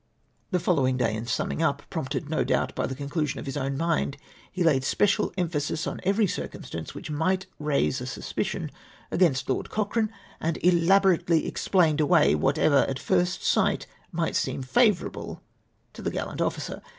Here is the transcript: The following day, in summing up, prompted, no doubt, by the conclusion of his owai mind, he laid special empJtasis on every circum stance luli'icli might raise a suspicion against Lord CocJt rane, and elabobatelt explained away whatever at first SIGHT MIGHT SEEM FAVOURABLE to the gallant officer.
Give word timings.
The 0.49 0.59
following 0.59 0.97
day, 0.97 1.13
in 1.15 1.27
summing 1.27 1.61
up, 1.61 1.83
prompted, 1.91 2.27
no 2.27 2.43
doubt, 2.43 2.73
by 2.73 2.87
the 2.87 2.95
conclusion 2.95 3.39
of 3.39 3.45
his 3.45 3.55
owai 3.55 3.77
mind, 3.77 4.17
he 4.51 4.63
laid 4.63 4.83
special 4.83 5.29
empJtasis 5.37 5.85
on 5.85 5.99
every 6.03 6.25
circum 6.25 6.63
stance 6.63 6.93
luli'icli 6.93 7.09
might 7.11 7.45
raise 7.59 8.01
a 8.01 8.07
suspicion 8.07 8.71
against 9.11 9.47
Lord 9.47 9.69
CocJt 9.69 9.95
rane, 9.95 10.13
and 10.39 10.57
elabobatelt 10.63 11.45
explained 11.45 12.01
away 12.01 12.33
whatever 12.33 12.77
at 12.89 12.97
first 12.97 13.43
SIGHT 13.45 13.85
MIGHT 14.11 14.35
SEEM 14.35 14.63
FAVOURABLE 14.63 15.39
to 15.93 16.01
the 16.01 16.09
gallant 16.09 16.41
officer. 16.41 16.81